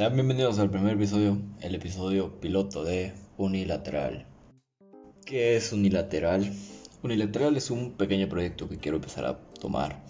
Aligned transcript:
Sean 0.00 0.14
bienvenidos 0.14 0.58
al 0.58 0.70
primer 0.70 0.94
episodio, 0.94 1.36
el 1.60 1.74
episodio 1.74 2.40
piloto 2.40 2.84
de 2.84 3.12
Unilateral. 3.36 4.24
¿Qué 5.26 5.56
es 5.56 5.74
Unilateral? 5.74 6.50
Unilateral 7.02 7.54
es 7.58 7.70
un 7.70 7.92
pequeño 7.98 8.26
proyecto 8.26 8.66
que 8.66 8.78
quiero 8.78 8.96
empezar 8.96 9.26
a 9.26 9.38
tomar. 9.60 10.02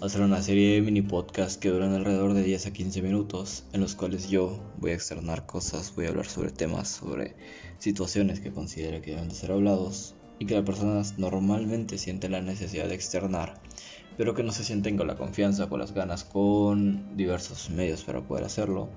Hacer 0.00 0.20
una 0.20 0.40
serie 0.42 0.74
de 0.74 0.82
mini 0.82 1.02
podcasts 1.02 1.56
que 1.56 1.70
duran 1.70 1.92
alrededor 1.92 2.34
de 2.34 2.44
10 2.44 2.66
a 2.66 2.72
15 2.72 3.02
minutos, 3.02 3.64
en 3.72 3.80
los 3.80 3.96
cuales 3.96 4.30
yo 4.30 4.62
voy 4.78 4.92
a 4.92 4.94
externar 4.94 5.44
cosas, 5.44 5.92
voy 5.96 6.06
a 6.06 6.10
hablar 6.10 6.26
sobre 6.26 6.52
temas, 6.52 6.86
sobre 6.86 7.34
situaciones 7.78 8.38
que 8.38 8.52
considere 8.52 9.02
que 9.02 9.10
deben 9.10 9.28
de 9.28 9.34
ser 9.34 9.50
hablados 9.50 10.14
y 10.38 10.46
que 10.46 10.54
las 10.54 10.64
personas 10.64 11.18
normalmente 11.18 11.98
sienten 11.98 12.30
la 12.30 12.42
necesidad 12.42 12.86
de 12.86 12.94
externar 12.94 13.60
pero 14.16 14.34
que 14.34 14.42
no 14.42 14.52
se 14.52 14.64
sienten 14.64 14.96
con 14.96 15.06
la 15.06 15.16
confianza, 15.16 15.68
con 15.68 15.80
las 15.80 15.92
ganas, 15.92 16.24
con 16.24 17.16
diversos 17.16 17.70
medios 17.70 18.04
para 18.04 18.20
poder 18.20 18.44
hacerlo. 18.44 18.88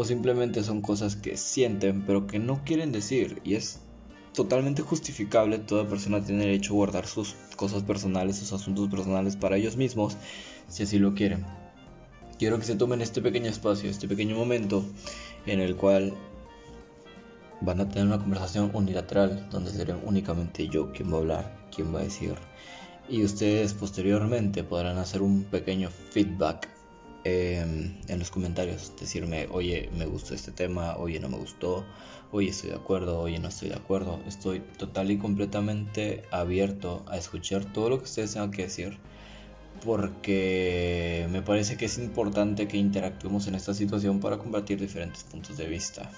O 0.00 0.04
simplemente 0.04 0.62
son 0.62 0.80
cosas 0.80 1.16
que 1.16 1.36
sienten 1.36 2.04
pero 2.06 2.28
que 2.28 2.38
no 2.38 2.62
quieren 2.64 2.92
decir 2.92 3.40
y 3.42 3.56
es 3.56 3.80
totalmente 4.32 4.82
justificable. 4.82 5.58
Toda 5.58 5.88
persona 5.88 6.22
tiene 6.22 6.44
derecho 6.44 6.74
a 6.74 6.76
guardar 6.76 7.06
sus 7.08 7.34
cosas 7.56 7.82
personales, 7.82 8.36
sus 8.36 8.52
asuntos 8.52 8.88
personales 8.88 9.34
para 9.34 9.56
ellos 9.56 9.76
mismos, 9.76 10.16
si 10.68 10.84
así 10.84 11.00
lo 11.00 11.14
quieren. 11.14 11.44
Quiero 12.38 12.60
que 12.60 12.64
se 12.64 12.76
tomen 12.76 13.00
este 13.00 13.20
pequeño 13.20 13.50
espacio, 13.50 13.90
este 13.90 14.06
pequeño 14.06 14.36
momento 14.36 14.84
en 15.46 15.58
el 15.58 15.74
cual 15.74 16.14
van 17.60 17.80
a 17.80 17.88
tener 17.88 18.06
una 18.06 18.20
conversación 18.20 18.70
unilateral 18.74 19.48
donde 19.50 19.72
seré 19.72 19.94
únicamente 20.04 20.68
yo 20.68 20.92
quien 20.92 21.12
va 21.12 21.16
a 21.16 21.20
hablar, 21.22 21.58
quien 21.74 21.92
va 21.92 21.98
a 21.98 22.04
decir 22.04 22.36
y 23.08 23.24
ustedes 23.24 23.72
posteriormente 23.74 24.62
podrán 24.62 24.98
hacer 24.98 25.22
un 25.22 25.42
pequeño 25.42 25.90
feedback 26.10 26.68
em, 27.24 27.94
en 28.08 28.18
los 28.18 28.30
comentarios, 28.30 28.92
decirme, 28.98 29.48
oye, 29.50 29.90
me 29.96 30.06
gustó 30.06 30.34
este 30.34 30.52
tema, 30.52 30.96
oye, 30.96 31.20
no 31.20 31.28
me 31.28 31.36
gustó, 31.36 31.84
oye, 32.30 32.50
estoy 32.50 32.70
de 32.70 32.76
acuerdo, 32.76 33.20
oye, 33.20 33.38
no 33.38 33.48
estoy 33.48 33.68
de 33.70 33.76
acuerdo. 33.76 34.20
Estoy 34.26 34.60
total 34.60 35.10
y 35.10 35.18
completamente 35.18 36.22
abierto 36.30 37.04
a 37.08 37.16
escuchar 37.16 37.64
todo 37.64 37.90
lo 37.90 37.98
que 37.98 38.04
ustedes 38.04 38.32
tengan 38.32 38.50
que 38.50 38.62
decir, 38.62 38.98
porque 39.84 41.26
me 41.30 41.42
parece 41.42 41.76
que 41.76 41.86
es 41.86 41.98
importante 41.98 42.68
que 42.68 42.76
interactuemos 42.76 43.46
en 43.46 43.54
esta 43.54 43.74
situación 43.74 44.20
para 44.20 44.38
combatir 44.38 44.80
diferentes 44.80 45.24
puntos 45.24 45.56
de 45.56 45.66
vista. 45.66 46.10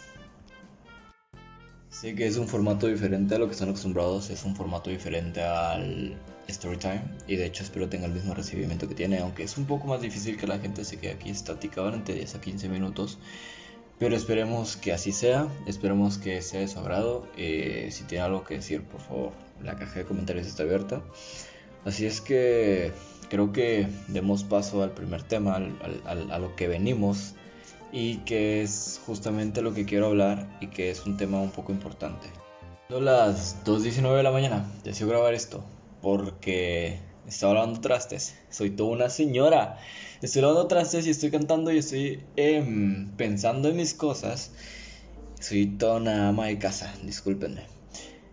Sé 2.01 2.15
que 2.15 2.27
es 2.27 2.39
un 2.39 2.49
formato 2.49 2.87
diferente 2.87 3.35
a 3.35 3.39
lo 3.39 3.47
que 3.47 3.53
están 3.53 3.69
acostumbrados, 3.69 4.31
es 4.31 4.47
un 4.47 4.57
formato 4.57 4.89
diferente 4.89 5.43
al 5.43 6.17
Storytime 6.49 7.03
y 7.27 7.37
de 7.37 7.45
hecho 7.45 7.63
espero 7.63 7.91
tenga 7.91 8.07
el 8.07 8.13
mismo 8.13 8.33
recibimiento 8.33 8.89
que 8.89 8.95
tiene, 8.95 9.19
aunque 9.19 9.43
es 9.43 9.59
un 9.59 9.67
poco 9.67 9.87
más 9.87 10.01
difícil 10.01 10.39
que 10.39 10.47
la 10.47 10.59
gente 10.59 10.87
se 10.87 10.97
quede 10.97 11.13
aquí 11.13 11.29
estática 11.29 11.83
durante 11.83 12.15
10 12.15 12.37
a 12.37 12.41
15 12.41 12.71
minutos. 12.71 13.19
Pero 13.99 14.17
esperemos 14.17 14.79
que 14.79 14.95
así 14.95 15.13
sea, 15.13 15.47
esperemos 15.67 16.17
que 16.17 16.41
sea 16.41 16.61
de 16.61 16.69
su 16.69 16.79
agrado. 16.79 17.29
Eh, 17.37 17.91
si 17.91 18.05
tiene 18.05 18.25
algo 18.25 18.45
que 18.45 18.55
decir, 18.55 18.83
por 18.83 19.03
favor, 19.03 19.33
la 19.63 19.77
caja 19.77 19.99
de 19.99 20.07
comentarios 20.07 20.47
está 20.47 20.63
abierta. 20.63 21.03
Así 21.85 22.07
es 22.07 22.23
que 22.23 22.93
creo 23.29 23.53
que 23.53 23.89
demos 24.09 24.43
paso 24.43 24.83
al 24.83 24.93
primer 24.93 25.23
tema, 25.23 25.57
a 26.07 26.39
lo 26.39 26.57
que 26.57 26.67
venimos 26.67 27.35
y 27.93 28.19
que 28.19 28.63
es 28.63 29.01
justamente 29.05 29.63
lo 29.63 29.75
que 29.75 29.85
quiero 29.85 30.07
hablar 30.07 30.59
y 30.61 30.69
que 30.69 30.91
es 30.91 31.05
un 31.07 31.17
tema 31.17 31.41
un 31.41 31.51
poco 31.51 31.73
importante. 31.73 32.29
Son 32.89 33.05
las 33.05 33.65
2.19 33.65 34.17
de 34.17 34.23
la 34.23 34.33
mañana, 34.33 34.71
deseo 34.85 35.09
grabar 35.09 35.35
esto 35.35 35.65
porque 36.03 36.99
estaba 37.27 37.55
lavando 37.55 37.81
trastes, 37.81 38.37
soy 38.49 38.71
toda 38.71 38.91
una 38.91 39.11
señora, 39.11 39.79
estoy 40.23 40.43
lavando 40.43 40.67
trastes 40.67 41.07
y 41.07 41.11
estoy 41.11 41.31
cantando 41.31 41.73
y 41.73 41.79
estoy 41.79 42.25
em, 42.37 43.11
pensando 43.17 43.69
en 43.69 43.77
mis 43.77 43.95
cosas, 43.95 44.53
soy 45.39 45.67
toda 45.67 45.97
una 45.97 46.29
ama 46.29 46.47
de 46.47 46.59
casa, 46.59 46.93
discúlpenme. 47.05 47.63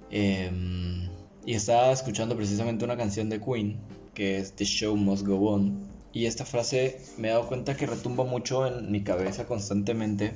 Em, 0.10 1.10
y 1.46 1.54
estaba 1.54 1.92
escuchando 1.92 2.36
precisamente 2.36 2.86
una 2.86 2.98
canción 2.98 3.30
de 3.30 3.42
Queen 3.42 3.78
que 4.14 4.40
es 4.40 4.54
The 4.54 4.66
Show 4.66 4.96
Must 4.96 5.26
Go 5.28 5.52
On 5.52 5.97
y 6.18 6.26
esta 6.26 6.46
frase 6.46 7.00
me 7.18 7.28
he 7.28 7.32
dado 7.32 7.48
cuenta 7.48 7.78
que 7.78 7.86
retumba 7.86 8.24
mucho 8.24 8.66
en 8.66 8.92
mi 8.92 9.04
cabeza 9.04 9.46
constantemente 9.46 10.34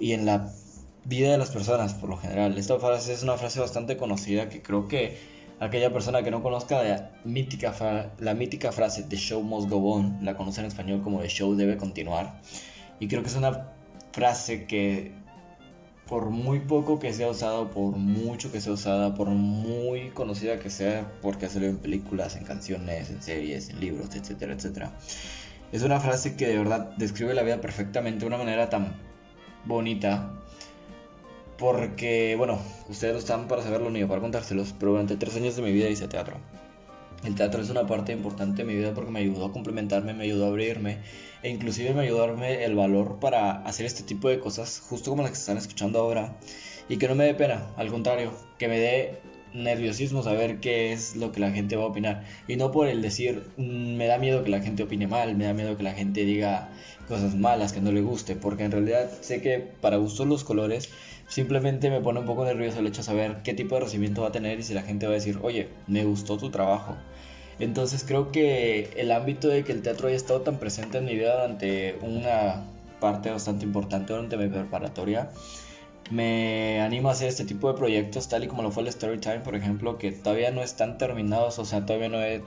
y 0.00 0.12
en 0.12 0.24
la 0.24 0.50
vida 1.04 1.30
de 1.30 1.36
las 1.36 1.50
personas 1.50 1.92
por 1.92 2.08
lo 2.08 2.16
general. 2.16 2.56
Esta 2.56 2.78
frase 2.78 3.12
es 3.12 3.22
una 3.22 3.36
frase 3.36 3.60
bastante 3.60 3.98
conocida 3.98 4.48
que 4.48 4.62
creo 4.62 4.88
que 4.88 5.18
aquella 5.60 5.92
persona 5.92 6.22
que 6.22 6.30
no 6.30 6.42
conozca 6.42 6.82
la 6.82 7.10
mítica, 7.22 8.14
la 8.18 8.32
mítica 8.32 8.72
frase 8.72 9.02
The 9.02 9.16
show 9.16 9.42
must 9.42 9.68
go 9.68 9.92
on, 9.92 10.24
la 10.24 10.38
conoce 10.38 10.62
en 10.62 10.68
español 10.68 11.02
como 11.02 11.20
The 11.20 11.28
show 11.28 11.54
debe 11.54 11.76
continuar. 11.76 12.40
Y 12.98 13.06
creo 13.06 13.22
que 13.22 13.28
es 13.28 13.36
una 13.36 13.72
frase 14.12 14.64
que 14.64 15.12
por 16.08 16.30
muy 16.30 16.60
poco 16.60 16.98
que 16.98 17.12
sea 17.12 17.28
usado, 17.30 17.70
por 17.70 17.96
mucho 17.96 18.52
que 18.52 18.60
sea 18.60 18.72
usada, 18.72 19.14
por 19.14 19.28
muy 19.28 20.10
conocida 20.10 20.58
que 20.58 20.70
sea, 20.70 21.10
porque 21.22 21.46
hacerlo 21.46 21.68
en 21.68 21.78
películas, 21.78 22.36
en 22.36 22.44
canciones, 22.44 23.10
en 23.10 23.22
series, 23.22 23.70
en 23.70 23.80
libros, 23.80 24.14
etcétera, 24.14 24.52
etcétera. 24.52 24.92
Es 25.72 25.82
una 25.82 26.00
frase 26.00 26.36
que 26.36 26.46
de 26.46 26.58
verdad 26.58 26.90
describe 26.98 27.34
la 27.34 27.42
vida 27.42 27.60
perfectamente 27.60 28.20
de 28.20 28.26
una 28.26 28.38
manera 28.38 28.68
tan 28.68 28.94
bonita. 29.64 30.30
Porque, 31.58 32.34
bueno, 32.36 32.58
ustedes 32.88 33.14
no 33.14 33.18
están 33.20 33.48
para 33.48 33.62
saberlo 33.62 33.90
ni 33.90 34.00
yo 34.00 34.08
para 34.08 34.20
contárselos, 34.20 34.74
pero 34.78 34.92
durante 34.92 35.16
tres 35.16 35.36
años 35.36 35.56
de 35.56 35.62
mi 35.62 35.72
vida 35.72 35.88
hice 35.88 36.08
teatro. 36.08 36.36
El 37.24 37.34
teatro 37.34 37.62
es 37.62 37.70
una 37.70 37.86
parte 37.86 38.12
importante 38.12 38.62
de 38.62 38.68
mi 38.68 38.74
vida 38.74 38.92
porque 38.92 39.10
me 39.10 39.20
ayudó 39.20 39.46
a 39.46 39.52
complementarme, 39.52 40.12
me 40.12 40.24
ayudó 40.24 40.44
a 40.44 40.48
abrirme 40.48 40.98
e 41.42 41.48
inclusive 41.48 41.94
me 41.94 42.02
ayudó 42.02 42.22
a 42.22 42.26
darme 42.26 42.64
el 42.64 42.74
valor 42.74 43.18
para 43.18 43.62
hacer 43.62 43.86
este 43.86 44.02
tipo 44.02 44.28
de 44.28 44.38
cosas 44.38 44.80
justo 44.80 45.10
como 45.10 45.22
las 45.22 45.30
que 45.30 45.38
están 45.38 45.56
escuchando 45.56 46.00
ahora 46.00 46.36
y 46.88 46.98
que 46.98 47.08
no 47.08 47.14
me 47.14 47.24
dé 47.24 47.34
pena, 47.34 47.66
al 47.76 47.88
contrario, 47.88 48.32
que 48.58 48.68
me 48.68 48.78
dé 48.78 49.20
nerviosismo 49.54 50.22
saber 50.22 50.60
qué 50.60 50.92
es 50.92 51.16
lo 51.16 51.32
que 51.32 51.40
la 51.40 51.50
gente 51.52 51.76
va 51.76 51.84
a 51.84 51.86
opinar 51.86 52.24
y 52.46 52.56
no 52.56 52.72
por 52.72 52.88
el 52.88 53.00
decir 53.00 53.42
mm, 53.56 53.94
me 53.96 54.06
da 54.06 54.18
miedo 54.18 54.44
que 54.44 54.50
la 54.50 54.60
gente 54.60 54.82
opine 54.82 55.06
mal, 55.06 55.34
me 55.34 55.44
da 55.44 55.54
miedo 55.54 55.78
que 55.78 55.82
la 55.82 55.92
gente 55.92 56.24
diga 56.26 56.68
cosas 57.08 57.34
malas 57.36 57.72
que 57.72 57.80
no 57.80 57.92
le 57.92 58.02
guste, 58.02 58.36
porque 58.36 58.64
en 58.64 58.72
realidad 58.72 59.10
sé 59.22 59.40
que 59.40 59.58
para 59.58 59.96
gustos 59.96 60.26
los 60.26 60.44
colores 60.44 60.90
simplemente 61.28 61.88
me 61.88 62.00
pone 62.00 62.20
un 62.20 62.26
poco 62.26 62.44
nervioso 62.44 62.80
el 62.80 62.86
hecho 62.86 63.00
de 63.00 63.04
saber 63.04 63.42
qué 63.42 63.54
tipo 63.54 63.76
de 63.76 63.82
recibimiento 63.82 64.22
va 64.22 64.28
a 64.28 64.32
tener 64.32 64.58
y 64.58 64.62
si 64.62 64.74
la 64.74 64.82
gente 64.82 65.06
va 65.06 65.12
a 65.12 65.14
decir, 65.14 65.38
oye, 65.42 65.68
me 65.86 66.04
gustó 66.04 66.36
tu 66.36 66.50
trabajo. 66.50 66.96
Entonces 67.58 68.04
creo 68.06 68.32
que 68.32 68.90
el 68.96 69.12
ámbito 69.12 69.48
de 69.48 69.64
que 69.64 69.72
el 69.72 69.82
teatro 69.82 70.08
haya 70.08 70.16
estado 70.16 70.40
tan 70.42 70.58
presente 70.58 70.98
en 70.98 71.04
mi 71.04 71.14
vida 71.14 71.34
durante 71.34 71.96
una 72.02 72.64
parte 73.00 73.30
bastante 73.30 73.64
importante 73.64 74.12
durante 74.12 74.36
mi 74.36 74.48
preparatoria 74.48 75.30
me 76.10 76.80
anima 76.80 77.10
a 77.10 77.12
hacer 77.12 77.28
este 77.28 77.44
tipo 77.44 77.70
de 77.70 77.78
proyectos 77.78 78.28
tal 78.28 78.44
y 78.44 78.46
como 78.46 78.62
lo 78.62 78.70
fue 78.70 78.82
el 78.82 78.92
Storytime 78.92 79.40
por 79.40 79.54
ejemplo 79.54 79.98
que 79.98 80.12
todavía 80.12 80.50
no 80.50 80.62
están 80.62 80.96
terminados 80.98 81.58
o 81.58 81.64
sea 81.64 81.84
todavía 81.84 82.08
no 82.08 82.22
he 82.22 82.42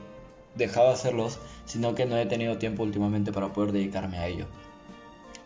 dejado 0.56 0.88
de 0.88 0.94
hacerlos 0.94 1.40
sino 1.66 1.96
que 1.96 2.06
no 2.06 2.18
he 2.18 2.26
tenido 2.26 2.58
tiempo 2.58 2.84
últimamente 2.84 3.32
para 3.32 3.54
poder 3.54 3.72
dedicarme 3.72 4.18
a 4.18 4.28
ello. 4.28 4.46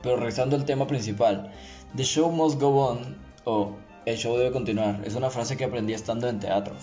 Pero 0.02 0.16
regresando 0.16 0.56
al 0.56 0.66
tema 0.66 0.88
principal 0.88 1.52
The 1.96 2.04
show 2.04 2.32
must 2.32 2.60
go 2.60 2.70
on 2.70 3.18
o 3.46 3.76
el 4.06 4.18
show 4.18 4.38
debe 4.38 4.52
continuar 4.52 5.02
es 5.06 5.16
una 5.16 5.30
frase 5.30 5.58
que 5.58 5.66
aprendí 5.66 5.94
estando 5.94 6.28
en 6.30 6.40
teatro 6.40 6.76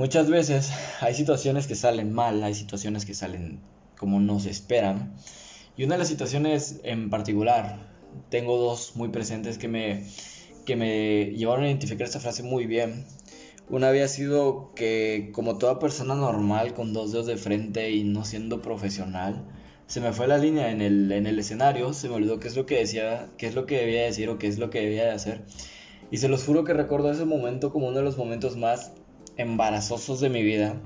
Muchas 0.00 0.30
veces 0.30 0.72
hay 1.02 1.12
situaciones 1.12 1.66
que 1.66 1.74
salen 1.74 2.14
mal, 2.14 2.42
hay 2.42 2.54
situaciones 2.54 3.04
que 3.04 3.12
salen 3.12 3.60
como 3.98 4.18
no 4.18 4.40
se 4.40 4.48
esperan. 4.48 5.12
Y 5.76 5.84
una 5.84 5.96
de 5.96 5.98
las 5.98 6.08
situaciones 6.08 6.80
en 6.84 7.10
particular, 7.10 7.86
tengo 8.30 8.56
dos 8.56 8.96
muy 8.96 9.10
presentes 9.10 9.58
que 9.58 9.68
me, 9.68 10.06
que 10.64 10.74
me 10.74 11.34
llevaron 11.36 11.64
a 11.64 11.68
identificar 11.68 12.06
esta 12.06 12.18
frase 12.18 12.42
muy 12.42 12.64
bien. 12.64 13.04
Una 13.68 13.88
había 13.88 14.08
sido 14.08 14.72
que 14.74 15.32
como 15.34 15.58
toda 15.58 15.78
persona 15.78 16.14
normal 16.14 16.72
con 16.72 16.94
dos 16.94 17.12
dedos 17.12 17.26
de 17.26 17.36
frente 17.36 17.90
y 17.90 18.02
no 18.02 18.24
siendo 18.24 18.62
profesional, 18.62 19.44
se 19.86 20.00
me 20.00 20.14
fue 20.14 20.26
la 20.26 20.38
línea 20.38 20.70
en 20.70 20.80
el, 20.80 21.12
en 21.12 21.26
el 21.26 21.38
escenario, 21.38 21.92
se 21.92 22.08
me 22.08 22.14
olvidó 22.14 22.40
qué 22.40 22.48
es 22.48 22.56
lo 22.56 22.64
que 22.64 22.78
decía, 22.78 23.28
qué 23.36 23.48
es 23.48 23.54
lo 23.54 23.66
que 23.66 23.76
debía 23.76 24.04
decir 24.04 24.30
o 24.30 24.38
qué 24.38 24.46
es 24.46 24.58
lo 24.58 24.70
que 24.70 24.80
debía 24.80 25.04
de 25.04 25.10
hacer. 25.10 25.42
Y 26.10 26.16
se 26.16 26.28
los 26.28 26.42
juro 26.42 26.64
que 26.64 26.72
recuerdo 26.72 27.12
ese 27.12 27.26
momento 27.26 27.70
como 27.70 27.88
uno 27.88 27.98
de 27.98 28.04
los 28.04 28.16
momentos 28.16 28.56
más 28.56 28.92
embarazosos 29.40 30.20
de 30.20 30.28
mi 30.28 30.42
vida 30.42 30.76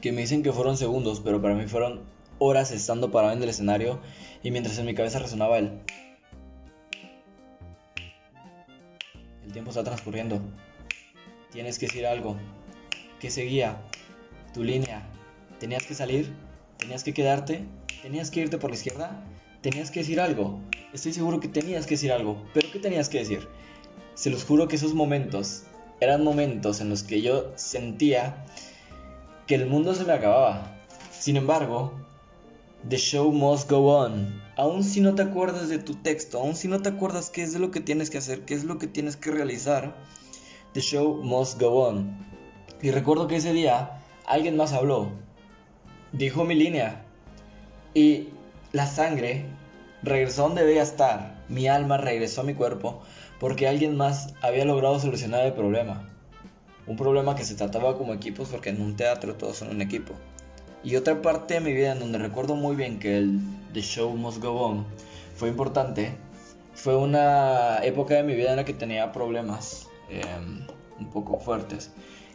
que 0.00 0.12
me 0.12 0.22
dicen 0.22 0.42
que 0.42 0.52
fueron 0.52 0.76
segundos, 0.76 1.20
pero 1.20 1.40
para 1.40 1.54
mí 1.54 1.66
fueron 1.66 2.00
horas 2.38 2.72
estando 2.72 3.10
parado 3.10 3.34
en 3.34 3.42
el 3.42 3.48
escenario 3.48 4.00
y 4.42 4.50
mientras 4.50 4.78
en 4.78 4.86
mi 4.86 4.94
cabeza 4.94 5.18
resonaba 5.18 5.58
el... 5.58 5.80
El 9.44 9.52
tiempo 9.52 9.70
está 9.70 9.84
transcurriendo. 9.84 10.40
Tienes 11.52 11.78
que 11.78 11.86
decir 11.86 12.06
algo. 12.06 12.36
¿Qué 13.18 13.30
seguía? 13.30 13.80
Tu 14.54 14.64
línea. 14.64 15.02
¿Tenías 15.58 15.84
que 15.84 15.94
salir? 15.94 16.32
¿Tenías 16.78 17.04
que 17.04 17.12
quedarte? 17.12 17.64
¿Tenías 18.02 18.30
que 18.30 18.40
irte 18.40 18.58
por 18.58 18.70
la 18.70 18.76
izquierda? 18.76 19.24
¿Tenías 19.60 19.90
que 19.90 20.00
decir 20.00 20.20
algo? 20.20 20.60
Estoy 20.92 21.12
seguro 21.12 21.40
que 21.40 21.48
tenías 21.48 21.86
que 21.86 21.94
decir 21.94 22.12
algo. 22.12 22.42
¿Pero 22.54 22.68
qué 22.72 22.78
tenías 22.78 23.08
que 23.08 23.18
decir? 23.18 23.46
Se 24.14 24.30
los 24.30 24.44
juro 24.44 24.68
que 24.68 24.76
esos 24.76 24.94
momentos 24.94 25.64
eran 26.00 26.24
momentos 26.24 26.80
en 26.80 26.88
los 26.88 27.02
que 27.02 27.20
yo 27.22 27.52
sentía 27.56 28.44
que 29.46 29.54
el 29.54 29.66
mundo 29.66 29.94
se 29.94 30.04
me 30.04 30.12
acababa. 30.12 30.76
Sin 31.10 31.36
embargo, 31.36 31.92
The 32.88 32.96
show 32.96 33.30
must 33.30 33.70
go 33.70 33.94
on. 33.94 34.42
Aún 34.56 34.84
si 34.84 35.00
no 35.02 35.14
te 35.14 35.22
acuerdas 35.22 35.68
de 35.68 35.78
tu 35.78 35.94
texto, 35.96 36.38
aún 36.38 36.56
si 36.56 36.66
no 36.66 36.80
te 36.80 36.88
acuerdas 36.88 37.28
qué 37.28 37.42
es 37.42 37.54
lo 37.58 37.70
que 37.70 37.80
tienes 37.80 38.08
que 38.08 38.18
hacer, 38.18 38.46
qué 38.46 38.54
es 38.54 38.64
lo 38.64 38.78
que 38.78 38.86
tienes 38.86 39.16
que 39.16 39.30
realizar, 39.30 39.94
The 40.72 40.80
show 40.80 41.20
must 41.22 41.60
go 41.60 41.88
on. 41.88 42.16
Y 42.80 42.90
recuerdo 42.90 43.26
que 43.26 43.36
ese 43.36 43.52
día 43.52 44.02
alguien 44.24 44.56
más 44.56 44.72
habló, 44.72 45.10
dijo 46.12 46.44
mi 46.44 46.54
línea, 46.54 47.04
y 47.92 48.28
la 48.72 48.86
sangre 48.86 49.46
regresó 50.02 50.42
donde 50.42 50.64
debía 50.64 50.82
estar, 50.82 51.39
mi 51.50 51.66
alma 51.68 51.96
regresó 51.98 52.40
a 52.40 52.44
mi 52.44 52.54
cuerpo, 52.54 53.02
porque 53.38 53.68
alguien 53.68 53.96
más 53.96 54.34
había 54.40 54.64
logrado 54.64 54.98
solucionar 55.00 55.44
el 55.44 55.52
problema. 55.52 56.08
Un 56.86 56.96
problema 56.96 57.34
que 57.34 57.44
se 57.44 57.56
trataba 57.56 57.98
como 57.98 58.14
equipos 58.14 58.48
porque 58.48 58.70
en 58.70 58.80
un 58.80 58.96
teatro 58.96 59.34
todos 59.34 59.58
son 59.58 59.70
un 59.70 59.82
equipo. 59.82 60.14
Y 60.82 60.96
otra 60.96 61.20
parte 61.20 61.54
de 61.54 61.60
mi 61.60 61.72
vida 61.72 61.92
en 61.92 61.98
donde 61.98 62.18
recuerdo 62.18 62.54
muy 62.54 62.76
bien 62.76 62.98
que 62.98 63.18
el 63.18 63.40
The 63.74 63.82
Show 63.82 64.16
Must 64.16 64.38
Go 64.42 64.52
On 64.52 64.86
fue 65.34 65.48
importante, 65.48 66.16
fue 66.74 66.96
una 66.96 67.78
época 67.82 68.14
de 68.14 68.22
mi 68.22 68.34
vida 68.34 68.50
en 68.50 68.56
la 68.56 68.64
que 68.64 68.72
tenía 68.72 69.12
problemas 69.12 69.88
em, 70.08 70.66
un 70.98 71.10
poco 71.10 71.38
fuertes, 71.38 71.90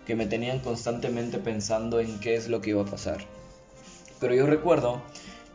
que 0.05 0.15
me 0.15 0.25
tenían 0.25 0.59
constantemente 0.59 1.39
pensando 1.39 1.99
en 1.99 2.19
qué 2.19 2.35
es 2.35 2.47
lo 2.47 2.61
que 2.61 2.71
iba 2.71 2.81
a 2.81 2.85
pasar. 2.85 3.17
Pero 4.19 4.35
yo 4.35 4.45
recuerdo 4.45 5.01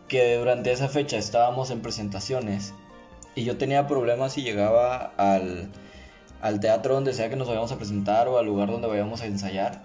que 0.09 0.37
durante 0.37 0.73
esa 0.73 0.89
fecha 0.89 1.17
estábamos 1.19 1.71
en 1.71 1.83
presentaciones 1.83 2.75
y 3.35 3.45
yo 3.45 3.59
tenía 3.59 3.87
problemas 3.87 4.37
y 4.39 4.43
llegaba 4.43 5.13
al, 5.17 5.71
al 6.41 6.61
teatro 6.61 6.95
donde 6.95 7.13
sea 7.13 7.29
que 7.31 7.37
nos 7.37 7.49
vayamos 7.49 7.73
a 7.73 7.77
presentar 7.77 8.29
o 8.29 8.39
al 8.39 8.47
lugar 8.47 8.71
donde 8.71 8.89
vayamos 8.89 9.23
a 9.23 9.27
ensayar 9.27 9.83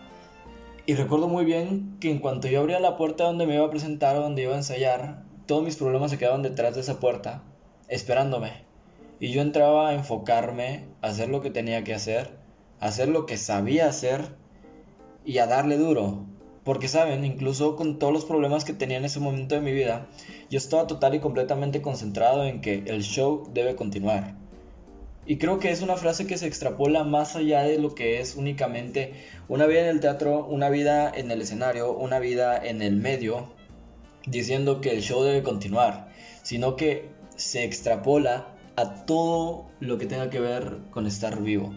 y 0.88 0.94
recuerdo 0.94 1.28
muy 1.28 1.46
bien 1.46 1.98
que 2.00 2.12
en 2.12 2.20
cuanto 2.20 2.48
yo 2.48 2.60
abría 2.60 2.80
la 2.80 2.96
puerta 2.96 3.24
donde 3.24 3.48
me 3.48 3.56
iba 3.56 3.66
a 3.66 3.72
presentar 3.72 4.16
o 4.18 4.22
donde 4.22 4.44
iba 4.44 4.54
a 4.54 4.58
ensayar, 4.58 5.24
todos 5.48 5.64
mis 5.64 5.78
problemas 5.78 6.12
se 6.12 6.20
quedaban 6.20 6.44
detrás 6.44 6.76
de 6.76 6.82
esa 6.82 7.00
puerta, 7.00 7.42
esperándome. 7.88 8.52
Y 9.20 9.32
yo 9.32 9.42
entraba 9.42 9.90
a 9.90 9.94
enfocarme, 9.96 10.86
a 11.02 11.08
hacer 11.08 11.30
lo 11.30 11.42
que 11.42 11.50
tenía 11.50 11.84
que 11.84 11.96
hacer, 11.96 12.38
a 12.80 12.88
hacer 12.88 13.08
lo 13.08 13.26
que 13.26 13.38
sabía 13.38 13.88
hacer 13.88 14.36
y 15.26 15.40
a 15.40 15.48
darle 15.48 15.78
duro. 15.78 16.28
Porque 16.66 16.88
saben, 16.88 17.24
incluso 17.24 17.76
con 17.76 18.00
todos 18.00 18.12
los 18.12 18.26
problemas 18.26 18.66
que 18.66 18.74
tenía 18.74 18.98
en 18.98 19.06
ese 19.06 19.20
momento 19.20 19.54
de 19.54 19.62
mi 19.62 19.72
vida, 19.72 20.08
yo 20.50 20.58
estaba 20.58 20.88
total 20.88 21.14
y 21.14 21.20
completamente 21.20 21.84
concentrado 21.84 22.44
en 22.44 22.60
que 22.60 22.84
el 22.88 23.04
show 23.04 23.48
debe 23.54 23.76
continuar. 23.76 24.36
Y 25.28 25.38
creo 25.38 25.60
que 25.60 25.70
es 25.70 25.84
una 25.84 25.96
frase 25.96 26.26
que 26.26 26.40
se 26.40 26.48
extrapola 26.48 27.04
más 27.04 27.36
allá 27.36 27.62
de 27.62 27.78
lo 27.78 27.94
que 27.94 28.20
es 28.20 28.36
únicamente 28.36 29.14
una 29.48 29.68
vida 29.68 29.82
en 29.82 29.88
el 29.88 30.00
teatro, 30.00 30.44
una 30.44 30.70
vida 30.70 31.12
en 31.14 31.30
el 31.30 31.42
escenario, 31.42 31.94
una 31.94 32.18
vida 32.18 32.58
en 32.58 32.82
el 32.82 32.96
medio, 32.96 33.54
diciendo 34.26 34.82
que 34.82 34.90
el 34.90 35.04
show 35.04 35.24
debe 35.24 35.44
continuar, 35.44 36.10
sino 36.42 36.76
que 36.76 37.10
se 37.36 37.64
extrapola 37.64 38.48
a 38.76 39.06
todo 39.06 39.68
lo 39.80 40.00
que 40.00 40.08
tenga 40.08 40.32
que 40.32 40.40
ver 40.40 40.80
con 40.90 41.06
estar 41.06 41.40
vivo. 41.44 41.76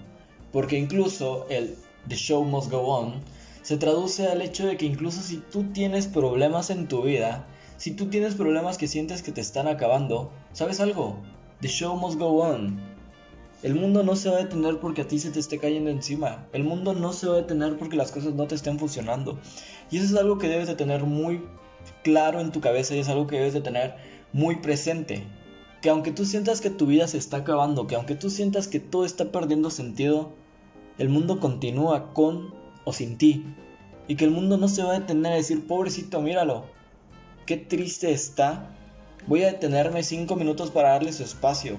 Porque 0.51 0.79
incluso 0.79 1.47
el 1.51 1.77
The 2.09 2.17
Show 2.17 2.43
Must 2.45 2.71
Go 2.71 2.81
On 2.81 3.38
se 3.69 3.77
traduce 3.77 4.27
al 4.27 4.41
hecho 4.41 4.67
de 4.67 4.79
que 4.79 4.87
incluso 4.87 5.21
si 5.21 5.37
tú 5.37 5.63
tienes 5.75 6.07
problemas 6.07 6.71
en 6.71 6.89
tu 6.89 7.03
vida, 7.03 7.47
si 7.77 7.91
tú 7.91 8.07
tienes 8.07 8.35
problemas 8.35 8.79
que 8.79 8.89
sientes 8.89 9.21
que 9.21 9.31
te 9.31 9.43
están 9.43 9.69
acabando, 9.69 10.31
¿sabes 10.55 10.81
algo? 10.81 11.19
The 11.61 11.69
Show 11.69 11.95
Must 11.95 12.19
Go 12.19 12.29
On 12.39 12.81
el 13.63 13.75
mundo 13.75 14.03
no 14.03 14.17
se 14.17 14.31
va 14.31 14.37
a 14.37 14.43
detener 14.45 14.81
porque 14.81 15.03
a 15.03 15.07
ti 15.07 15.19
se 15.19 15.31
te 15.31 15.39
esté 15.39 15.59
cayendo 15.59 15.91
encima. 15.91 16.47
El 16.55 16.65
mundo 16.65 16.95
no 16.95 17.13
se 17.13 17.27
va 17.27 17.35
a 17.35 17.43
detener 17.43 17.77
porque 17.77 17.97
las 17.99 18.11
cosas 18.11 18.33
no 18.33 18.47
te 18.47 18.55
estén 18.55 18.79
funcionando. 18.79 19.39
Y 19.91 19.99
eso 19.99 20.07
es 20.07 20.19
algo 20.19 20.39
que 20.39 20.49
debes 20.49 20.69
de 20.69 20.75
tener 20.75 21.05
muy 21.05 21.45
claro 22.03 22.41
en 22.41 22.53
tu 22.53 22.63
cabeza 22.63 22.95
y 22.95 23.01
es 23.01 23.11
algo 23.11 23.27
que 23.27 23.37
debes 23.37 23.53
de 23.53 23.61
tener 23.61 23.97
muy 24.33 24.57
presente. 24.61 25.27
Que 25.83 25.91
aunque 25.91 26.11
tú 26.11 26.25
sientas 26.25 26.63
que 26.63 26.71
tu 26.71 26.87
vida 26.87 27.07
se 27.07 27.19
está 27.19 27.37
acabando, 27.37 27.87
que 27.87 27.97
aunque 27.97 28.15
tú 28.15 28.31
sientas 28.31 28.67
que 28.67 28.81
todo 28.81 29.05
está 29.05 29.31
perdiendo 29.31 29.69
sentido, 29.69 30.33
el 30.97 31.11
mundo 31.11 31.39
continúa 31.39 32.15
con 32.15 32.57
sin 32.93 33.19
ti. 33.19 33.45
Y 34.07 34.17
que 34.17 34.25
el 34.25 34.31
mundo 34.31 34.57
no 34.57 34.69
se 34.69 34.83
va 34.83 34.93
a 34.95 35.01
detener 35.01 35.33
a 35.33 35.37
decir, 35.37 35.67
pobrecito, 35.67 36.21
míralo. 36.21 36.65
Qué 37.47 37.57
triste 37.57 38.13
está. 38.13 38.71
Voy 39.27 39.43
a 39.43 39.53
detenerme 39.53 40.03
cinco 40.03 40.37
minutos 40.37 40.71
para 40.71 40.91
darle 40.91 41.13
su 41.13 41.23
espacio 41.23 41.79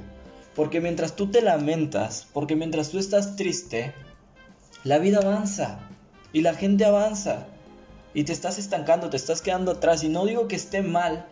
porque 0.59 0.81
mientras 0.81 1.15
tú 1.15 1.27
te 1.27 1.41
lamentas, 1.41 2.27
porque 2.33 2.57
mientras 2.57 2.89
tú 2.89 2.99
estás 2.99 3.37
triste, 3.37 3.93
la 4.83 4.99
vida 4.99 5.19
avanza 5.19 5.79
y 6.33 6.41
la 6.41 6.53
gente 6.53 6.83
avanza 6.83 7.47
y 8.13 8.25
te 8.25 8.33
estás 8.33 8.59
estancando, 8.59 9.09
te 9.09 9.15
estás 9.15 9.41
quedando 9.41 9.71
atrás. 9.71 10.03
Y 10.03 10.09
no 10.09 10.25
digo 10.25 10.49
que 10.49 10.57
esté 10.57 10.81
mal 10.81 11.25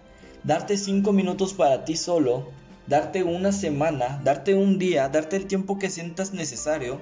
darte 0.44 0.78
cinco 0.78 1.12
minutos 1.12 1.54
para 1.54 1.84
ti 1.84 1.98
solo, 1.98 2.48
darte 2.88 3.24
una 3.24 3.52
semana, 3.52 4.22
darte 4.24 4.56
un 4.56 4.80
día, 4.80 5.10
darte 5.10 5.36
el 5.36 5.48
tiempo 5.48 5.78
que 5.78 5.90
sientas 5.90 6.32
necesario. 6.32 7.02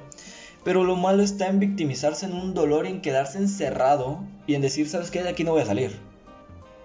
Pero 0.66 0.84
lo 0.84 0.96
malo 0.96 1.22
está 1.22 1.48
en 1.48 1.60
victimizarse 1.60 2.26
en 2.26 2.34
un 2.34 2.56
dolor, 2.56 2.88
en 2.88 3.00
quedarse 3.00 3.38
encerrado 3.38 4.20
y 4.48 4.56
en 4.56 4.62
decir, 4.62 4.90
¿sabes 4.90 5.12
qué? 5.12 5.22
De 5.22 5.30
aquí 5.30 5.44
no 5.44 5.52
voy 5.52 5.62
a 5.62 5.66
salir. 5.68 5.96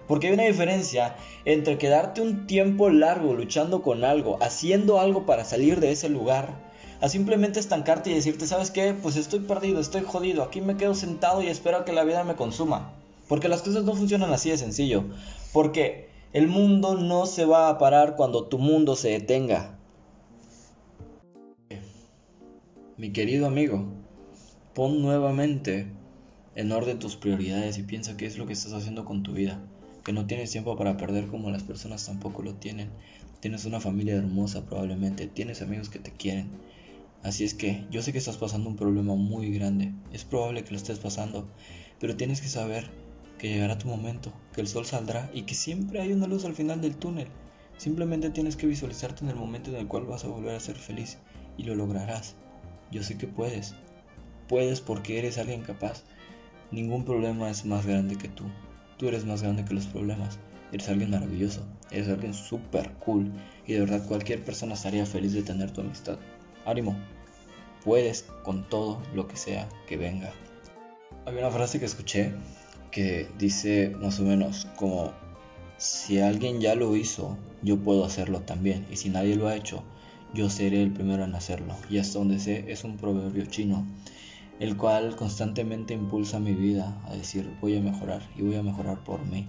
Porque 0.07 0.27
hay 0.27 0.33
una 0.33 0.43
diferencia 0.43 1.15
entre 1.45 1.79
quedarte 1.79 2.21
un 2.21 2.45
tiempo 2.45 2.91
largo 2.91 3.33
luchando 3.33 3.81
con 3.81 4.03
algo, 4.03 4.37
haciendo 4.39 4.99
algo 4.99 5.25
para 5.25 5.45
salir 5.45 5.79
de 5.79 5.91
ese 5.91 6.09
lugar, 6.09 6.49
a 7.01 7.09
simplemente 7.09 7.59
estancarte 7.59 8.11
y 8.11 8.13
decirte, 8.13 8.45
¿sabes 8.45 8.69
qué? 8.69 8.93
Pues 8.93 9.15
estoy 9.15 9.39
perdido, 9.39 9.79
estoy 9.79 10.03
jodido, 10.03 10.43
aquí 10.43 10.61
me 10.61 10.77
quedo 10.77 10.93
sentado 10.93 11.41
y 11.41 11.47
espero 11.47 11.83
que 11.83 11.91
la 11.91 12.03
vida 12.03 12.23
me 12.23 12.35
consuma. 12.35 12.93
Porque 13.27 13.49
las 13.49 13.63
cosas 13.63 13.83
no 13.83 13.95
funcionan 13.95 14.31
así 14.31 14.51
de 14.51 14.59
sencillo. 14.59 15.05
Porque 15.53 16.07
el 16.33 16.47
mundo 16.47 16.97
no 16.97 17.25
se 17.25 17.45
va 17.45 17.69
a 17.69 17.79
parar 17.79 18.15
cuando 18.15 18.45
tu 18.45 18.59
mundo 18.59 18.95
se 18.95 19.09
detenga. 19.09 19.79
Mi 23.01 23.11
querido 23.11 23.47
amigo, 23.47 23.91
pon 24.75 25.01
nuevamente 25.01 25.87
en 26.53 26.71
orden 26.71 26.99
tus 26.99 27.15
prioridades 27.15 27.79
y 27.79 27.81
piensa 27.81 28.15
qué 28.15 28.27
es 28.27 28.37
lo 28.37 28.45
que 28.45 28.53
estás 28.53 28.73
haciendo 28.73 29.05
con 29.05 29.23
tu 29.23 29.33
vida 29.33 29.59
que 30.03 30.13
no 30.13 30.27
tienes 30.27 30.51
tiempo 30.51 30.77
para 30.77 30.97
perder 30.97 31.25
como 31.25 31.49
las 31.49 31.63
personas 31.63 32.05
tampoco 32.05 32.43
lo 32.43 32.53
tienen. 32.53 32.91
Tienes 33.39 33.65
una 33.65 33.79
familia 33.79 34.13
hermosa 34.13 34.67
probablemente, 34.67 35.25
tienes 35.25 35.63
amigos 35.63 35.89
que 35.89 35.97
te 35.97 36.11
quieren. 36.11 36.51
Así 37.23 37.43
es 37.43 37.55
que 37.55 37.87
yo 37.89 38.03
sé 38.03 38.11
que 38.11 38.19
estás 38.19 38.37
pasando 38.37 38.69
un 38.69 38.75
problema 38.75 39.15
muy 39.15 39.51
grande, 39.51 39.93
es 40.13 40.23
probable 40.23 40.63
que 40.63 40.69
lo 40.69 40.77
estés 40.77 40.99
pasando, 40.99 41.49
pero 41.99 42.15
tienes 42.15 42.39
que 42.39 42.49
saber 42.49 42.87
que 43.39 43.49
llegará 43.49 43.79
tu 43.79 43.87
momento, 43.87 44.31
que 44.53 44.61
el 44.61 44.67
sol 44.67 44.85
saldrá 44.85 45.27
y 45.33 45.41
que 45.41 45.55
siempre 45.55 46.01
hay 46.01 46.13
una 46.13 46.27
luz 46.27 46.45
al 46.45 46.53
final 46.53 46.81
del 46.81 46.97
túnel. 46.97 47.29
Simplemente 47.77 48.29
tienes 48.29 48.55
que 48.55 48.67
visualizarte 48.67 49.23
en 49.23 49.31
el 49.31 49.37
momento 49.37 49.71
en 49.71 49.77
el 49.77 49.87
cual 49.87 50.05
vas 50.05 50.23
a 50.23 50.27
volver 50.27 50.53
a 50.53 50.59
ser 50.59 50.75
feliz 50.75 51.17
y 51.57 51.63
lo 51.63 51.73
lograrás. 51.73 52.35
Yo 52.91 53.03
sé 53.03 53.17
que 53.17 53.27
puedes. 53.27 53.75
Puedes 54.47 54.81
porque 54.81 55.19
eres 55.19 55.37
alguien 55.37 55.61
capaz. 55.61 56.03
Ningún 56.71 57.05
problema 57.05 57.49
es 57.49 57.65
más 57.65 57.85
grande 57.85 58.17
que 58.17 58.27
tú. 58.27 58.45
Tú 58.97 59.07
eres 59.07 59.25
más 59.25 59.41
grande 59.41 59.65
que 59.65 59.73
los 59.73 59.85
problemas. 59.87 60.39
Eres 60.71 60.89
alguien 60.89 61.11
maravilloso. 61.11 61.65
Eres 61.89 62.09
alguien 62.09 62.33
súper 62.33 62.91
cool. 62.95 63.31
Y 63.65 63.73
de 63.73 63.79
verdad 63.81 64.05
cualquier 64.07 64.43
persona 64.43 64.73
estaría 64.73 65.05
feliz 65.05 65.33
de 65.33 65.43
tener 65.43 65.71
tu 65.71 65.81
amistad. 65.81 66.19
Ánimo. 66.65 66.97
Puedes 67.83 68.23
con 68.43 68.67
todo 68.69 69.01
lo 69.15 69.27
que 69.27 69.37
sea 69.37 69.67
que 69.87 69.97
venga. 69.97 70.31
Había 71.25 71.41
una 71.41 71.51
frase 71.51 71.79
que 71.79 71.85
escuché 71.85 72.33
que 72.91 73.27
dice 73.37 73.89
más 74.01 74.19
o 74.19 74.23
menos 74.23 74.67
como 74.75 75.13
si 75.77 76.19
alguien 76.19 76.61
ya 76.61 76.75
lo 76.75 76.95
hizo, 76.95 77.37
yo 77.63 77.77
puedo 77.79 78.05
hacerlo 78.05 78.41
también. 78.41 78.85
Y 78.91 78.97
si 78.97 79.09
nadie 79.09 79.35
lo 79.35 79.47
ha 79.47 79.55
hecho, 79.55 79.83
yo 80.33 80.49
seré 80.49 80.81
el 80.81 80.91
primero 80.91 81.23
en 81.23 81.35
hacerlo. 81.35 81.75
Y 81.89 81.97
hasta 81.97 82.19
donde 82.19 82.39
sé 82.39 82.71
es 82.71 82.83
un 82.83 82.97
proverbio 82.97 83.45
chino 83.45 83.85
el 84.61 84.77
cual 84.77 85.15
constantemente 85.15 85.95
impulsa 85.95 86.39
mi 86.39 86.53
vida 86.53 86.95
a 87.07 87.15
decir 87.15 87.51
voy 87.61 87.75
a 87.77 87.81
mejorar 87.81 88.21
y 88.37 88.43
voy 88.43 88.55
a 88.55 88.61
mejorar 88.61 89.03
por 89.03 89.25
mí 89.25 89.47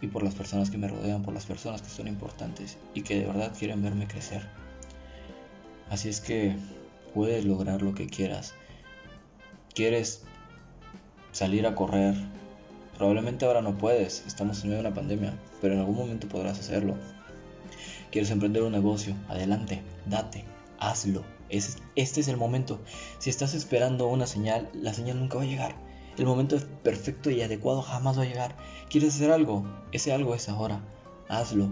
y 0.00 0.06
por 0.06 0.22
las 0.22 0.34
personas 0.34 0.70
que 0.70 0.78
me 0.78 0.88
rodean, 0.88 1.22
por 1.22 1.34
las 1.34 1.44
personas 1.44 1.82
que 1.82 1.90
son 1.90 2.08
importantes 2.08 2.78
y 2.94 3.02
que 3.02 3.20
de 3.20 3.26
verdad 3.26 3.52
quieren 3.56 3.82
verme 3.82 4.06
crecer. 4.06 4.48
Así 5.90 6.08
es 6.08 6.22
que 6.22 6.56
puedes 7.12 7.44
lograr 7.44 7.82
lo 7.82 7.94
que 7.94 8.06
quieras. 8.06 8.54
Quieres 9.74 10.22
salir 11.32 11.66
a 11.66 11.74
correr. 11.74 12.14
Probablemente 12.96 13.44
ahora 13.44 13.60
no 13.60 13.76
puedes, 13.76 14.24
estamos 14.26 14.64
en 14.64 14.70
medio 14.70 14.82
de 14.82 14.88
una 14.88 14.96
pandemia, 14.96 15.34
pero 15.60 15.74
en 15.74 15.80
algún 15.80 15.96
momento 15.96 16.28
podrás 16.28 16.58
hacerlo. 16.58 16.96
Quieres 18.10 18.30
emprender 18.30 18.62
un 18.62 18.72
negocio, 18.72 19.14
adelante, 19.28 19.82
date, 20.06 20.44
hazlo 20.78 21.24
este 21.50 22.20
es 22.20 22.28
el 22.28 22.36
momento. 22.36 22.80
Si 23.18 23.30
estás 23.30 23.54
esperando 23.54 24.06
una 24.08 24.26
señal, 24.26 24.68
la 24.74 24.92
señal 24.92 25.18
nunca 25.18 25.36
va 25.38 25.44
a 25.44 25.46
llegar. 25.46 25.74
El 26.18 26.26
momento 26.26 26.58
perfecto 26.82 27.30
y 27.30 27.42
adecuado 27.42 27.82
jamás 27.82 28.18
va 28.18 28.22
a 28.22 28.26
llegar. 28.26 28.56
¿Quieres 28.90 29.14
hacer 29.14 29.30
algo? 29.30 29.64
Ese 29.92 30.12
algo 30.12 30.34
es 30.34 30.48
ahora. 30.48 30.80
Hazlo. 31.28 31.70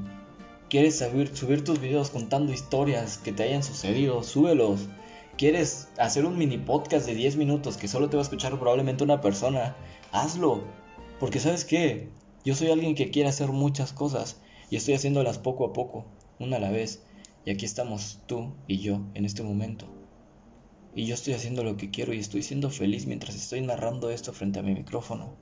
¿Quieres 0.70 0.98
subir, 0.98 1.36
subir 1.36 1.64
tus 1.64 1.80
videos 1.80 2.10
contando 2.10 2.52
historias 2.52 3.18
que 3.18 3.32
te 3.32 3.42
hayan 3.42 3.62
sucedido? 3.62 4.22
Súbelos. 4.22 4.88
¿Quieres 5.36 5.88
hacer 5.98 6.24
un 6.24 6.38
mini 6.38 6.58
podcast 6.58 7.06
de 7.06 7.14
10 7.14 7.36
minutos 7.36 7.76
que 7.76 7.88
solo 7.88 8.08
te 8.08 8.16
va 8.16 8.22
a 8.22 8.24
escuchar 8.24 8.58
probablemente 8.58 9.04
una 9.04 9.20
persona? 9.20 9.76
Hazlo. 10.12 10.64
Porque 11.20 11.40
sabes 11.40 11.64
qué? 11.64 12.08
Yo 12.44 12.54
soy 12.54 12.70
alguien 12.70 12.94
que 12.94 13.10
quiere 13.10 13.28
hacer 13.28 13.48
muchas 13.48 13.92
cosas 13.92 14.40
y 14.70 14.76
estoy 14.76 14.94
haciéndolas 14.94 15.38
poco 15.38 15.66
a 15.66 15.72
poco, 15.72 16.04
una 16.38 16.56
a 16.56 16.60
la 16.60 16.70
vez. 16.70 17.02
Y 17.44 17.50
aquí 17.50 17.64
estamos 17.64 18.20
tú 18.26 18.54
y 18.66 18.78
yo 18.78 19.00
en 19.14 19.24
este 19.24 19.42
momento. 19.42 19.86
Y 20.94 21.06
yo 21.06 21.14
estoy 21.14 21.34
haciendo 21.34 21.62
lo 21.62 21.76
que 21.76 21.90
quiero 21.90 22.14
y 22.14 22.18
estoy 22.18 22.42
siendo 22.42 22.70
feliz 22.70 23.06
mientras 23.06 23.36
estoy 23.36 23.60
narrando 23.60 24.10
esto 24.10 24.32
frente 24.32 24.58
a 24.58 24.62
mi 24.62 24.72
micrófono. 24.72 25.34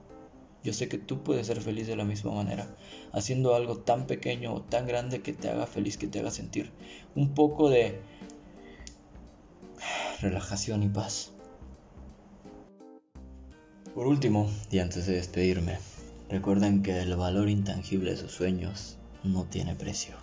Yo 0.64 0.72
sé 0.72 0.88
que 0.88 0.98
tú 0.98 1.22
puedes 1.22 1.46
ser 1.46 1.60
feliz 1.60 1.86
de 1.86 1.94
la 1.94 2.04
misma 2.04 2.32
manera, 2.32 2.74
haciendo 3.12 3.54
algo 3.54 3.78
tan 3.78 4.06
pequeño 4.06 4.54
o 4.54 4.62
tan 4.62 4.86
grande 4.86 5.20
que 5.20 5.32
te 5.34 5.50
haga 5.50 5.66
feliz, 5.66 5.98
que 5.98 6.06
te 6.06 6.20
haga 6.20 6.30
sentir 6.30 6.72
un 7.14 7.34
poco 7.34 7.68
de 7.68 8.00
relajación 10.20 10.82
y 10.82 10.88
paz. 10.88 11.32
Por 13.94 14.06
último, 14.06 14.50
y 14.70 14.80
antes 14.80 15.06
de 15.06 15.14
despedirme, 15.14 15.78
recuerden 16.28 16.82
que 16.82 16.98
el 16.98 17.14
valor 17.14 17.48
intangible 17.48 18.10
de 18.10 18.16
sus 18.16 18.32
sueños 18.32 18.96
no 19.22 19.44
tiene 19.44 19.76
precio. 19.76 20.16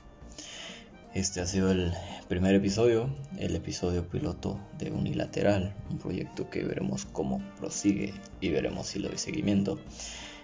Este 1.13 1.41
ha 1.41 1.46
sido 1.46 1.72
el 1.72 1.91
primer 2.30 2.56
episodio, 2.56 3.10
el 3.38 3.53
episodio 3.58 4.08
piloto 4.08 4.58
de 4.77 4.91
Unilateral, 4.91 5.75
un 5.89 5.98
proyecto 5.98 6.50
que 6.50 6.63
veremos 6.63 7.03
cómo 7.03 7.44
prosigue 7.60 8.13
y 8.39 8.48
veremos 8.48 8.88
si 8.88 9.00
lo 9.00 9.10
doy 9.10 9.18
seguimiento. 9.18 9.77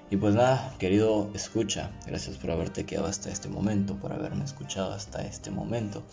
Y 0.09 0.17
pues 0.17 0.35
nada, 0.35 0.75
querido 0.77 1.31
escucha, 1.33 1.91
gracias 2.05 2.35
por 2.35 2.51
haberte 2.51 2.85
quedado 2.85 3.07
hasta 3.07 3.31
este 3.31 3.47
momento, 3.47 3.95
por 3.95 4.11
haberme 4.11 4.43
escuchado 4.43 4.91
hasta 4.91 5.21
este 5.21 5.51
momento. 5.51 6.03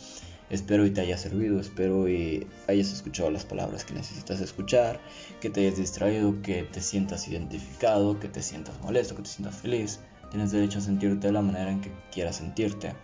Espero 0.50 0.86
y 0.86 0.92
te 0.92 1.00
haya 1.00 1.18
servido, 1.18 1.58
espero 1.58 2.08
y 2.08 2.46
hayas 2.68 2.92
escuchado 2.92 3.32
las 3.32 3.44
palabras 3.44 3.84
que 3.84 3.94
necesitas 3.94 4.40
escuchar, 4.40 5.00
que 5.40 5.50
te 5.50 5.62
hayas 5.62 5.78
distraído, 5.78 6.42
que 6.42 6.62
te 6.62 6.80
sientas 6.80 7.26
identificado, 7.26 8.20
que 8.20 8.28
te 8.28 8.40
sientas 8.40 8.80
molesto, 8.82 9.16
que 9.16 9.22
te 9.22 9.30
sientas 9.30 9.56
feliz. 9.56 9.98
Tienes 10.30 10.52
derecho 10.52 10.78
a 10.78 10.82
sentirte 10.82 11.26
de 11.26 11.32
la 11.32 11.42
manera 11.42 11.72
en 11.72 11.80
que 11.80 11.90
quieras 12.12 12.36
sentirte, 12.36 12.94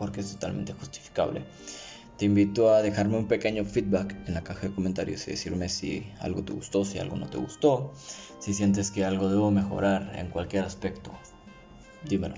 porque 0.00 0.22
es 0.22 0.32
totalmente 0.32 0.72
justificable. 0.72 1.44
Te 2.16 2.24
invito 2.24 2.72
a 2.72 2.80
dejarme 2.80 3.18
un 3.18 3.28
pequeño 3.28 3.66
feedback 3.66 4.16
en 4.26 4.32
la 4.32 4.42
caja 4.42 4.68
de 4.68 4.74
comentarios 4.74 5.28
y 5.28 5.32
decirme 5.32 5.68
si 5.68 6.10
algo 6.20 6.42
te 6.42 6.54
gustó, 6.54 6.86
si 6.86 6.98
algo 6.98 7.16
no 7.16 7.28
te 7.28 7.36
gustó, 7.36 7.92
si 8.38 8.54
sientes 8.54 8.90
que 8.90 9.04
algo 9.04 9.28
debo 9.28 9.50
mejorar 9.50 10.10
en 10.16 10.28
cualquier 10.28 10.64
aspecto. 10.64 11.12
Dímelo. 12.08 12.36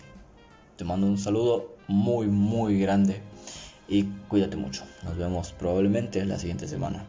Te 0.77 0.85
mando 0.85 1.07
un 1.07 1.19
saludo 1.19 1.77
muy, 1.87 2.27
muy 2.27 2.81
grande 2.81 3.23
y 3.89 4.05
cuídate 4.29 4.57
mucho. 4.57 4.83
Nos 5.05 5.17
vemos 5.17 5.53
probablemente 5.53 6.25
la 6.25 6.41
siguiente 6.41 6.67
semana. 6.67 7.07